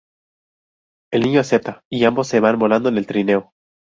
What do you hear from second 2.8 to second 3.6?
en el trineo.